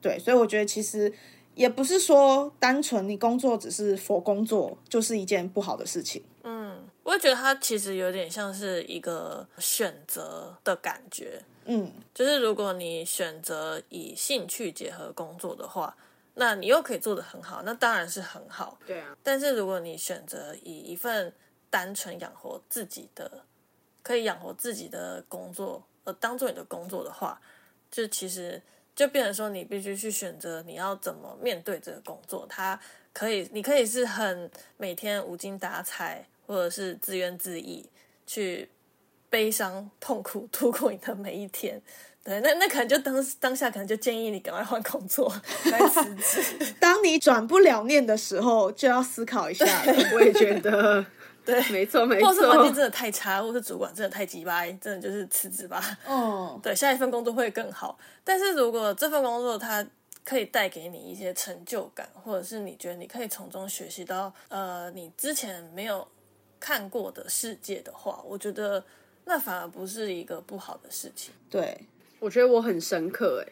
[0.02, 1.12] 对，所以我觉得其实
[1.54, 6.24] 也不是说单纯你工作只是佛工作就是一件不好的事情。
[6.44, 11.42] 嗯，我也觉得它其实有点像是一个选择的感觉。
[11.70, 15.94] 嗯，就是如果你选择以兴趣结合工作的话，
[16.34, 18.80] 那你又可以做得很好，那当然是很好。
[18.88, 19.18] 对啊。
[19.22, 21.34] 但是如果你选择以一份
[21.70, 23.44] 单纯养活自己的、
[24.02, 27.42] 可以养活自己的工作而当做你的工作的话，
[27.92, 28.62] 就其实
[28.96, 32.48] 就变成说你必须去选择你要怎么面对这个工作。
[32.50, 32.80] 它
[33.12, 37.84] 可以，你可以是很每天无精打采，或者是自怨自艾
[38.26, 38.70] 去。
[39.30, 41.82] 悲伤、痛苦度过你的每一天，
[42.24, 45.34] 对，那那可能就当当下可能就建议你赶快换工作
[45.72, 46.74] 来辞职。
[46.80, 49.94] 当你转不了念的时候，就要思考一下了。
[50.14, 51.06] 我也觉得，
[51.46, 52.28] 对，没错没错。
[52.28, 55.82] 或是环境真的太差，或是主管真的太鸡巴，真的就是辞职吧。
[56.06, 57.98] 哦，对，下一份工作会更好。
[58.24, 59.86] 但是如果这份工作它
[60.24, 66.06] 可以带给你一些成就感，或者是你觉得你可以从中学习到呃你之前没有
[66.60, 68.84] 看过的世界的话，我觉得。
[69.30, 71.34] 那反而不是一个不好的事情。
[71.50, 71.78] 对，
[72.20, 73.52] 我觉得我很深刻哎，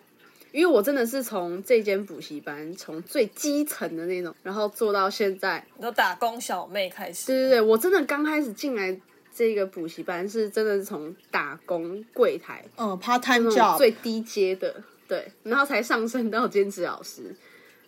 [0.53, 7.27] 因为我真的是从这间补习班，从最基层的那种，然后做到现在，都打工小妹开始。
[7.27, 8.97] 对对对，我真的刚开始进来
[9.33, 17.35] 这个补习班，是真的是从打工柜台，嗯，part time job 最低阶的，对，然后才上升到兼职老师，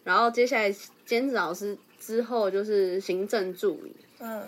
[0.03, 4.43] 然后接下来兼职老师之后就是行政助理，嗯，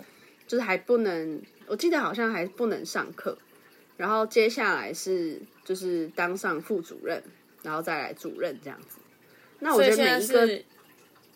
[0.46, 3.38] 就是还不能，我记得好像还不能上课，
[3.96, 7.22] 然后接下来是就是当上副主任，
[7.62, 8.98] 然后再来主任这样子。
[9.60, 10.64] 那我觉得每一个是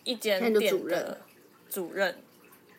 [0.03, 1.21] 一间店主任的
[1.69, 2.15] 主任。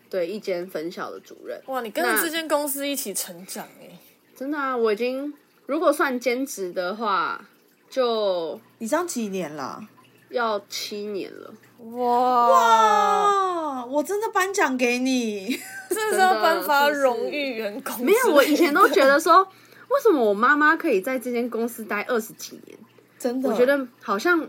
[0.08, 3.98] 对一间分校的主任，哇，你跟着那这间公司一起成长哎，
[4.36, 5.34] 真的啊，我已经
[5.66, 7.44] 如果算兼职的话，
[7.90, 9.80] 就你这样几年了？
[10.28, 11.52] 要七年了。
[11.96, 13.55] 哇，啊，
[13.86, 15.58] 我真的颁奖给你。
[15.88, 18.04] 这是要颁发荣誉员工。
[18.04, 22.76] 没有，我以前都觉得说，为什么我妈妈可以在这间公司待二十几年？
[23.18, 24.46] 真的，我觉得好像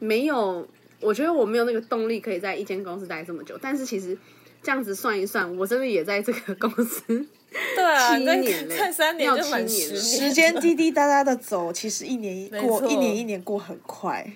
[0.00, 0.66] 没有，
[1.00, 3.56] 我觉得我没有那个动力可以在一间公司待这么久。
[3.62, 4.18] 但是其实
[4.62, 7.26] 这样子算一算，我真的也在这个公司
[7.76, 14.30] 对啊， 七年嘞再三年要就满七年十年，时间滴滴答答的走，其实一年一过，一年一年过很快。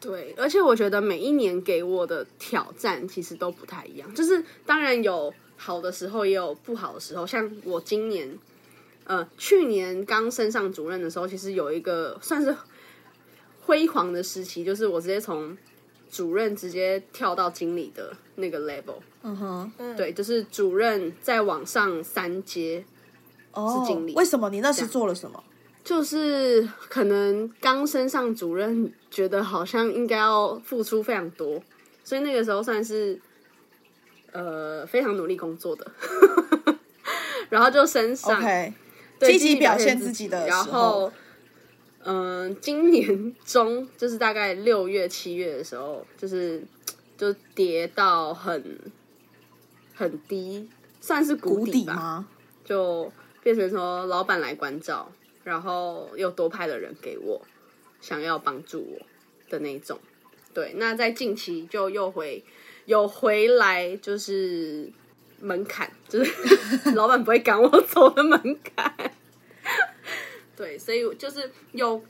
[0.00, 7.26] 对，而且我觉得每一年给我的挑战其实都不太一样，就是当然有好的时候，也有不好的时候。
[7.26, 8.38] 像我今年，
[9.04, 12.56] 呃，去年刚升上主任的时候，其实有一个算是
[13.60, 15.56] 辉煌的时期，就是我直接从
[16.10, 18.96] 主任直接跳到经理的那个 level。
[19.22, 22.84] 嗯哼，对，就是主任再往上三阶，
[23.52, 25.42] 是，经理为什么你那时做了什么？
[25.82, 31.62] 就是可能刚升上主任，觉得好像应该要付出非常多，
[32.04, 33.20] 所以那个时候算是
[34.32, 35.90] 呃非常努力工作的，
[37.50, 38.42] 然后就升上
[39.20, 41.12] 积极表现现自己的然后
[42.04, 46.62] 嗯、今年中就是大概六月七月的时候，就是
[47.18, 48.78] 就跌到很
[49.94, 50.68] 很低，
[51.00, 52.24] 算是谷谷底吧。
[52.64, 55.10] 就变成说老板来关照，
[55.44, 57.42] 然后又多派了人给我，
[58.00, 59.06] 想要帮助我
[59.48, 59.98] 的那种。
[60.54, 62.42] 对，那在近期就又回
[62.86, 64.90] 有回来，就是
[65.40, 66.32] 门槛，就是
[66.96, 69.12] 老板不会赶我走的门槛。
[70.56, 72.02] 对，所以就是有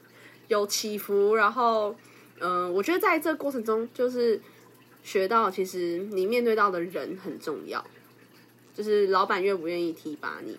[0.46, 1.94] 有起伏，然后
[2.40, 4.40] 嗯、我觉得在这个过程中，就是
[5.02, 7.84] 学到其实你面对到的人很重要。
[8.74, 10.56] 就是老板愿不愿意提拔你。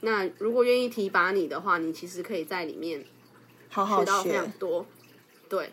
[0.00, 3.04] 那如果愿意提拔你的话，你其实可以在里面
[3.70, 4.84] 好好学到非常，多。
[5.48, 5.66] 对，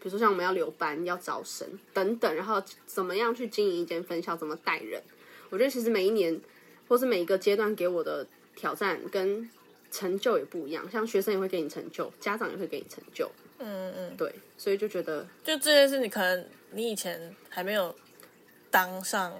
[0.00, 5.00] 比如说像我们要留班、要招生等等，然后怎么样去经营一间分校，怎么带人。
[5.50, 6.40] 我觉得其实每一年
[6.88, 9.48] 或是每一个阶段给我的挑战跟
[9.90, 13.30] 成就也不一样，像学生也会给你成就，家长也会给你成就。
[13.58, 17.94] 嗯嗯，对，所以就觉得就这件事，你可能你以前还没有
[18.70, 19.32] 当上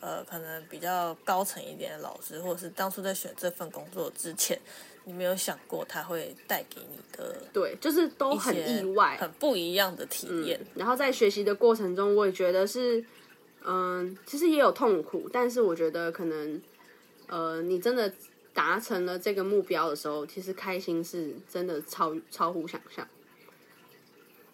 [0.00, 4.58] 呃，可能比较高层一点的老师，或者是当初在选这份工作之前，
[5.04, 10.60] 你没有想过它会带给你的对，就是都很意外，很不一样的体验。
[10.74, 13.04] 然后在学习的过程中，我也觉得是，
[13.64, 16.60] 嗯，其实也有痛苦，但是我觉得可能，
[17.26, 18.12] 呃，你真的
[18.54, 23.06] 达成了这个目标的时候，其实开心是真的超超乎想象。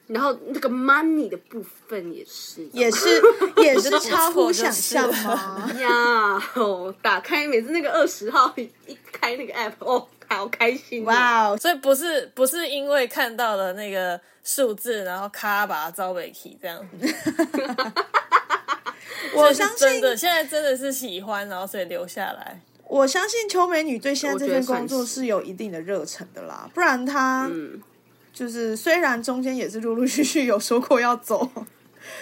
[0.06, 3.20] 然后那个 money 的部分也是，也是
[3.62, 5.70] 也是超乎想象了吗？
[5.78, 16.86] 呀，哦，打开每次那个二十号一一开那个 app，哦，好开心、哦，哇哦，所以不是不是因为看到了那个数字，然后咔把它招尾起这样，
[19.34, 22.60] 我相信真的现在真的是喜欢，然后所以留下来。
[22.86, 27.80] 我相信邱美女对现在这份工作是是有一定的热忱的啦，不然她嗯，
[28.32, 31.50] 就是虽然中间也是陆陆续续有说过要走，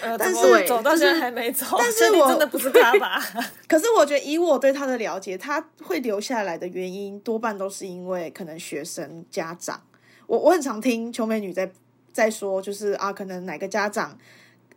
[0.01, 3.22] 呃，但是走到现在还没走，但是我真的不是他吧？
[3.68, 9.83] 可是我觉得以我对他的了解，他会留下来的原因多半都是因为可能学生家长，
[10.27, 11.70] 我我很常听邱美女在
[12.12, 14.18] 在说，就是啊，可能哪个家长。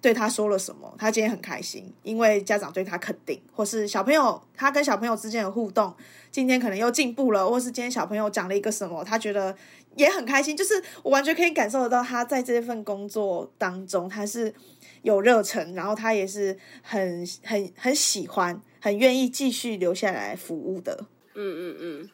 [0.01, 5.93] 对她说了什么，她今天很开心，因为家长对她肯定，或是小朋友他跟小朋友之间的互动，
[6.31, 9.53] 今天可能又进步了，或是今天小朋友讲了一个什么，他觉得
[9.97, 10.55] 也很开心。
[10.55, 14.53] 就是我完全可以感受得到，他在这份工作当中，他是
[15.01, 21.05] 有热忱，然后他也是很很很喜欢，很愿意继续留下来服务的。
[21.35, 22.09] 嗯嗯嗯，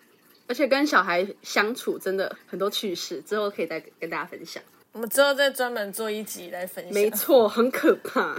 [0.47, 4.61] 而且跟小孩相处真的很多趣事，之后可以再跟大家分享。
[4.91, 6.93] 我们之后再专门做一集来分享。
[6.93, 8.33] 没错，很可怕。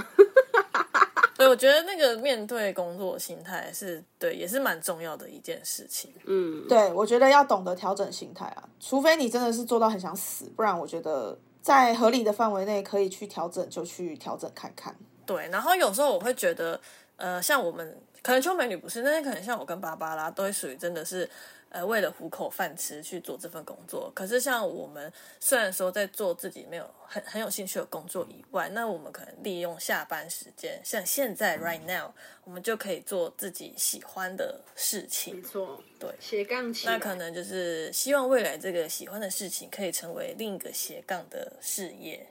[1.37, 6.11] 所以我觉得那个面对工作心态是对，也是蛮重要的一件事情。
[6.25, 14.95] 嗯，对，我觉得要懂得调整心态啊，除非你真的是做到很想死，不然我觉得在合理的范围内可以去调整，就去调整看看。
[15.27, 16.81] 对，然后有时候我会觉得，
[17.17, 21.29] 呃，像我们可能秋美女不是，但是可能像我跟芭芭拉都会属于真的是
[21.69, 24.11] 呃为了糊口饭吃去做这份工作。
[24.15, 32.11] 可是像我们虽然说在做自己没有很很有兴趣的工作以外，那我们可能利用下班时间，像现在 right now，
[32.45, 35.51] 我们就可以做自己喜欢的事情没情。
[35.51, 42.27] 错，对斜杠起来那可能就是希望未来这个喜欢的事情可以成为另一个斜杠的事业。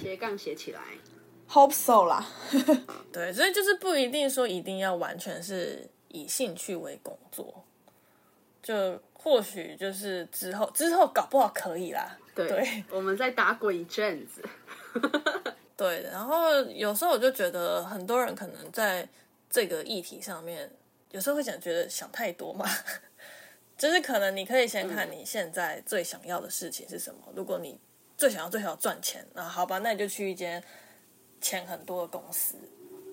[0.00, 0.80] 斜杠写起来
[1.48, 2.26] ，Hope so 啦。
[3.12, 7.64] 对，所以就是不一定说一定要完全是以兴趣为工作，
[8.62, 12.18] 就或许就是之后之后搞不好可以啦。
[12.34, 14.42] 对，对我们再打滚一阵子，
[15.76, 19.08] 对，然后有时候我就觉得很多人可能在
[19.50, 20.70] 这个议题上面，
[21.10, 22.64] 有时候会想觉得想太多嘛。
[23.76, 27.20] 就是可能你可以先看你现在最想要的事情是什么。
[27.34, 27.80] 如果你
[28.16, 30.60] 最想要最想要赚钱，那好吧，那你就去一间
[31.40, 32.56] 钱很多的公司，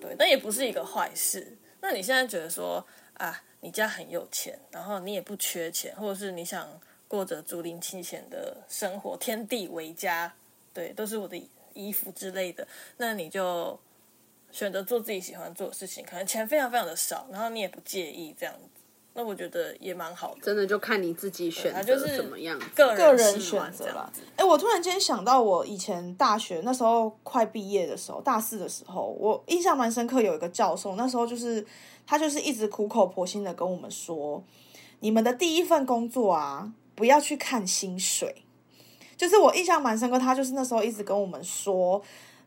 [0.00, 1.56] 对，但也不是一个坏事。
[1.80, 2.84] 那你现在觉得说
[3.14, 10.32] 啊，你家很有钱，然后你也不缺钱，或者是你想过着竹林清闲的生活，天地为家，
[10.72, 11.36] 对，都是我的
[11.74, 12.64] 衣服之类的，
[12.96, 13.76] 那你就
[14.52, 18.75] 选择做自己喜欢做的事情，可能钱非常非常的少，然后你也不介意这样子，
[19.16, 20.40] 那我觉得也蛮好的。
[20.42, 22.66] 真的就看你自己选择它就是怎么样子。
[22.74, 24.12] 个个人喜选择啦。
[24.36, 31.64] 哎、我突然间想到，我以前大学那时候快毕业的时候，大四的时候，我印象蛮深刻，有一个教授，那时候就是
[32.06, 34.44] 他就是一直苦口婆心的跟我们说，
[35.00, 38.42] 你们的第一份工作啊，不要去看薪水。
[39.16, 42.02] 就是我印象蛮深刻，他就是那时候一直跟我们说，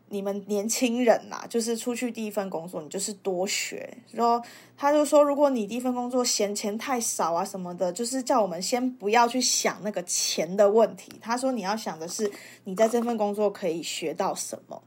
[0.10, 3.90] 你们年轻人呐、就是出去第一份工作，你就是多学。
[4.12, 4.42] 然后
[4.76, 11.12] 他就说，如果你第一份工作嫌钱太少啊什么的，就是叫我们先不要去想那个钱的问题。
[11.22, 12.32] 他说你要想的是，
[12.64, 14.82] 你在这份工作可以学到什么。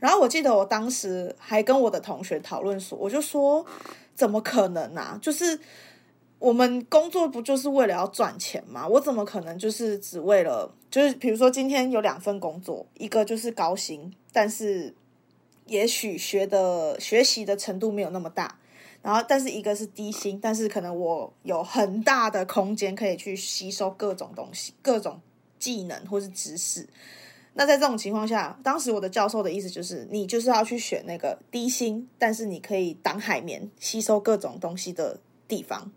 [0.00, 3.64] 然后我记得我当时还跟我的同学讨论说，我就说
[4.14, 5.18] 怎么可能啊？
[5.22, 5.58] 就是
[6.38, 8.86] 我们工作不就是为了要赚钱吗？
[8.86, 14.94] 我怎么可能就是只为了就是比如说今天有两份工作，一个就是高薪，但是
[15.66, 18.58] 也许学的学习的程度没有那么大。
[19.00, 25.20] 然后，但是一个是低薪，但是可能我有很大的空间可以去吸收各种东西、各种
[25.58, 26.86] 技能或是知识。
[27.54, 35.90] 那在这种情况下，当时我的教授的意思就是，你就是要去选那个低薪，但是你可以当海绵吸收各种东西的地方。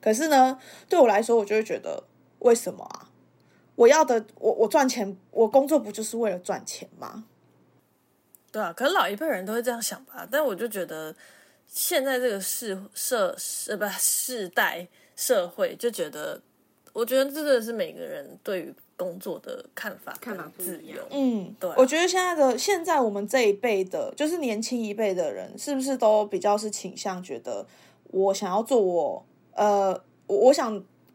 [0.00, 2.04] 可是呢，对我来说，我就会觉得，
[2.40, 3.10] 为什么啊？
[3.74, 7.24] 我要的，我我赚钱，我工作不就是为了赚钱吗？
[8.50, 10.26] 对啊，可是老一辈人都会这样想吧？
[10.30, 11.14] 但我就觉得
[11.66, 13.36] 现在这个世社
[13.68, 16.40] 呃不世代社会，就觉得
[16.94, 21.06] 我觉得真的是每个人对于工作的看法看法自不一样由。
[21.10, 27.66] 嗯，对啊我觉得现在的现在我们这一辈的，就是年轻一辈的人，是不是都比较是倾向觉得
[28.04, 29.26] 我想要做我
[29.56, 30.72] 呃，我我想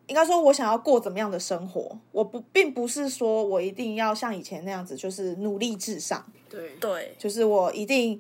[0.08, 8.20] 应该说我想要过怎么样的生活，我不并不是说我一定要像以前那样子，就是努力至上，对，对，就是我一定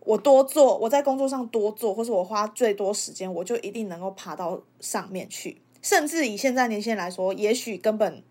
[0.00, 5.62] 我多做，我在工作上多做，或是我花最多时间，我就一定能够爬到上面去。
[5.80, 8.22] 甚至以现在年轻人来说，也许根本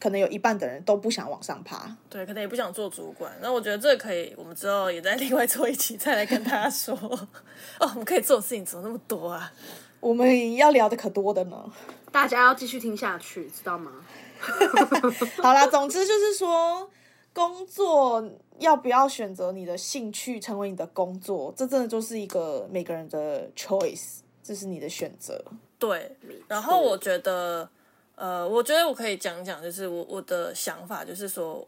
[0.00, 1.96] 可能有一半的人都不想往上爬。
[2.10, 3.32] 对，可能也不想做主管。
[3.40, 6.94] 那我觉得这个可以，我们之后也在另外做一期，再来跟大家说。
[7.78, 9.52] 哦，我们可以做的事情怎么那么多啊？
[10.00, 11.72] 我们要聊的可多的呢。
[12.12, 13.92] 大家要继续听下去，知道吗？
[15.42, 16.88] 好啦，总之就是说，
[17.32, 18.22] 工作
[18.58, 25.42] 要不要选择你的兴趣成为你的工作，这真的就是一个每个人的 choice，这是你的选择。
[25.78, 26.16] 对，
[26.48, 27.68] 然后我觉得，
[28.14, 31.66] 呃，我觉得我可以讲讲，就是我我的想法，就是说，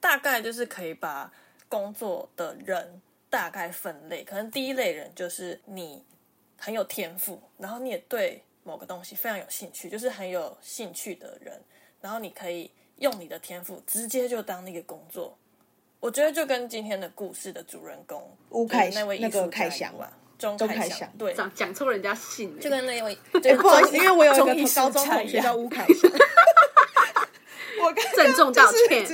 [0.00, 1.30] 大概就是可以把
[1.68, 6.02] 工作的人大概分类，可能第一类人就是你
[6.56, 11.60] 很有天赋，然后你也对某个东西非常有兴趣，就是很有兴趣的人，
[12.00, 15.36] 然后你可以用你的天赋直接就当那个工作。
[16.00, 26.10] 我觉得就跟今天的故事的主人公吴凯那位艺那个凯翔吧钟钟凯翔对，讲讲错人家姓欸，就跟那位， 哎、不好意思， 因为我有一个高中同学叫吴凯翔，
[27.82, 29.06] 我刚郑重道歉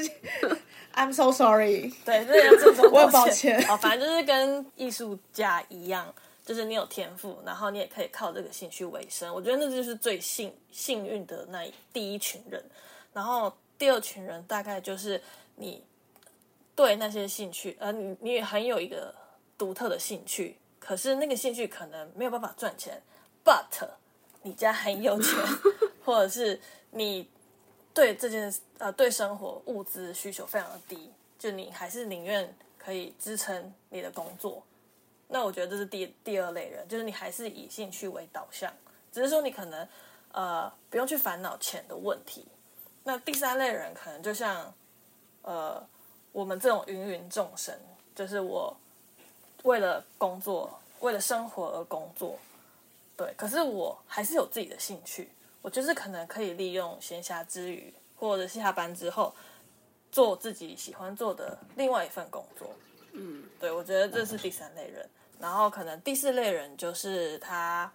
[0.94, 1.90] I'm so sorry。
[2.04, 6.12] 对，这要郑重我很道抱歉哦，反正就是跟艺术家一样，
[6.44, 9.32] 就是你有天赋，然后你也可以靠这个兴趣为生。
[9.32, 12.62] 我觉得那就是最幸幸运的那一第一群人。
[13.12, 15.22] 然后第二群人大概就是
[15.56, 15.84] 你
[16.74, 19.14] 对那些兴趣，呃，你你也很有一个
[19.56, 23.00] 独特的兴趣，可是那个兴趣可能没有办法赚钱
[23.44, 23.88] ，but
[24.42, 25.34] 你家很有钱，
[26.04, 26.58] 或者是
[26.90, 27.28] 你
[27.94, 34.62] 对这件呃对生活物资需求非常的低，就你还是宁愿可以支撑你的工作。
[35.32, 38.70] 那我觉得这是第第二类人，就是你还是以兴趣为导向，
[39.10, 39.88] 只是说你可能
[40.32, 42.46] 呃不用去烦恼钱的问题。
[43.02, 44.72] 那第三类人可能就像
[45.40, 45.82] 呃
[46.32, 47.74] 我们这种芸芸众生，
[48.14, 48.76] 就是我
[49.62, 52.38] 为了工作、为了生活而工作，
[53.16, 55.30] 对，可是我还是有自己的兴趣，
[55.62, 59.34] 我就是可能可以利用闲暇之余或者下班之后
[60.10, 62.68] 做自己喜欢做的另外一份工作。
[63.12, 65.08] 嗯，对，我觉得这是第三类人。
[65.42, 67.92] 然后可能第四类人就是他，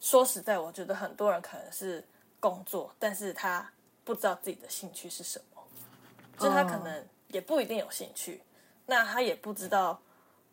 [0.00, 2.04] 说实在，我觉得很多人可能是
[2.40, 3.70] 工作，但是他
[4.02, 5.62] 不知道自己的兴趣是什么，
[6.36, 8.42] 就他可能也不一定有兴趣，
[8.84, 10.00] 那他也不知道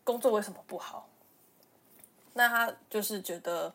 [0.04, 1.08] 工作为什么不好，
[2.32, 3.74] 那他就是觉得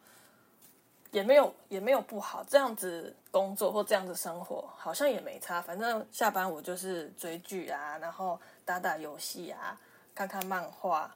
[1.11, 9.77] 也没有也没有不好，这样子工作或这样子生活好像也没差，反正下班我就是追剧啊，然后打打游戏啊，
[10.15, 11.13] 看看漫画。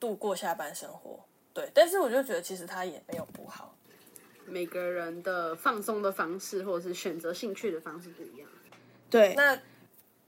[0.00, 1.18] 度过下班生活，
[1.52, 3.74] 对，但是我就觉得其实他也没有不好。
[4.46, 8.48] 每个人的放松的方式，或者是选择兴趣的方式不一样。
[9.10, 9.58] 对，那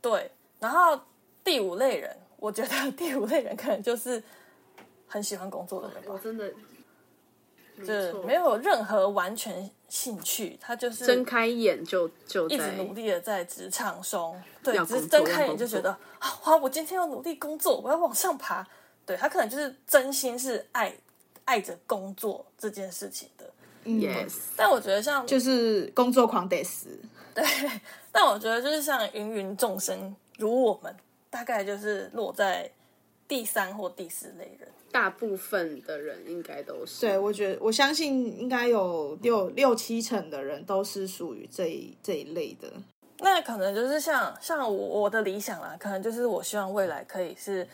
[0.03, 1.01] 对，然后
[1.43, 4.23] 第五类人，我觉得第五类人可能就是
[5.07, 6.53] 很喜欢工作的人吧，我真的，
[8.12, 18.66] 就没有任何完全兴趣，他就是睁开眼就就一直努力的在职场中，对，只是睁开眼就觉得啊，好，我今天要努力工作，我要往上爬。
[19.11, 20.95] 对他可能就是真心是爱
[21.45, 23.45] 爱着工作这件事情的，
[23.83, 26.97] 嗯 yes，但我觉得像就是工作狂得死。
[27.35, 27.45] 对，
[28.13, 30.95] 但我觉得就是像芸芸众生如我们，
[31.29, 32.71] 大概就是落在
[33.27, 34.69] 第三或第四类人。
[34.93, 42.69] 大部分的人应该都是对，我觉得我相信应该有六六七成的人都是属于这一这一类的。
[43.19, 47.69] 那可能就是像像我我的理想啦，可能就是我希望未来可以是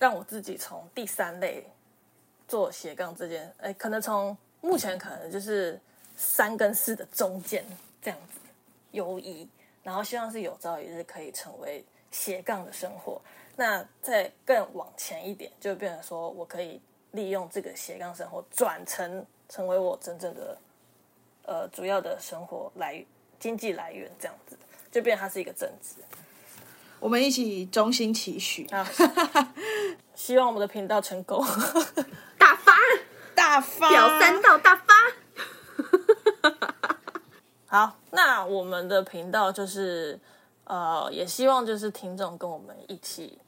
[0.00, 1.64] 让我自己从第三类
[2.48, 5.78] 做斜杠这件，哎，可能从目前可能就是
[6.16, 7.64] 三跟四的中间
[8.02, 8.40] 这样子
[8.90, 9.46] 游移，
[9.82, 13.20] 然后希望是有朝一日可以成为斜杠的生活。
[13.56, 16.80] 那再更往前一点，就变成说我可以
[17.10, 20.58] 利用这个斜杠生活转成成为我真正的
[21.44, 23.04] 呃主要的生活来
[23.38, 24.58] 经济来源，这样子
[24.90, 26.02] 就变成它是一个正职。
[27.00, 28.86] 我们一起衷心期许，啊，
[30.14, 31.42] 希望我们的频道成功。
[32.38, 32.74] 大发
[33.34, 34.94] 大发表三道大发。
[37.66, 40.20] 好，那我们的频道就是
[40.64, 43.38] 呃，也希望就是听众跟我们一起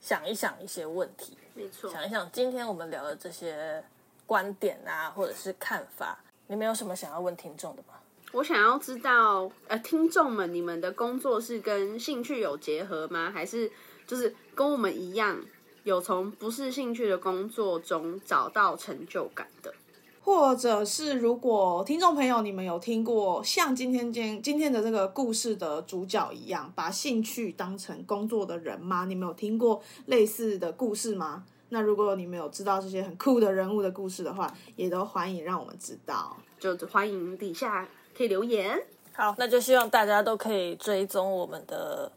[0.00, 3.84] 想一想一些问题，没错，想一想今天我们聊的这些
[4.26, 6.18] 观点啊，或者是看法，
[6.48, 7.94] 你们有什么想要问听众的吗？
[8.32, 13.28] 我想要知道，呃，听众们，你们的工作是跟兴趣有结合吗？
[13.28, 13.70] 还是
[14.06, 15.36] 就是跟我们一样，
[15.82, 19.74] 有从不是兴趣的工作中找到成就感的？
[20.22, 29.06] 或者是如果听众朋友你们有听过像今天今今天的这个故事的主角一样，把兴趣当成工作的人吗？
[29.06, 31.44] 你们有听过类似的故事吗？
[31.70, 36.36] 那如果你们有知道这些很酷的人物的故事的话，也都欢迎让我们知道。
[36.60, 37.88] 就欢迎底下
[38.20, 38.78] 可以留言。
[39.14, 42.12] 好，那就希望大家都可以追踪我们的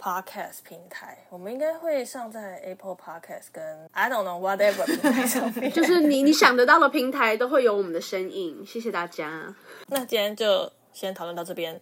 [0.00, 5.68] podcast 平台，我们应该会上在 Apple Podcast 跟 I don't know whatever 平台上面。
[5.70, 9.54] 就是你你想得到的平台都会有我们的身影，谢谢大家。
[9.88, 11.78] 那今天就先讨论到这边，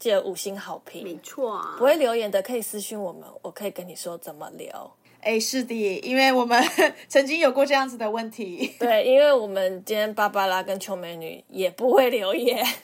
[0.00, 1.16] 记得五星好评没。
[1.22, 4.92] 错啊不，会留言的可以私信我们，我可以跟你说怎么聊。
[5.24, 6.62] 哎，是的，因为我们
[7.08, 8.74] 曾经有过这样子的问题。
[8.78, 12.64] 对，因为我们今天芭芭拉跟秋美女也不会留言。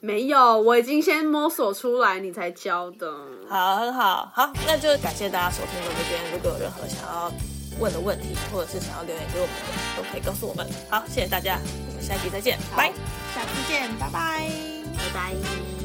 [0.00, 3.12] 没有，我已经先摸索出来，你才教的。
[3.48, 6.32] 好，很好，好，那就感谢大家收听到这边。
[6.32, 7.32] 如果有任何想要
[7.80, 10.64] 问的问题，或者是想要留言给我们的，都可以告诉我们。
[10.88, 12.92] 好，谢谢大家，我们下期再见，拜。
[13.34, 14.48] 下期见，拜拜。
[14.96, 15.75] 拜拜。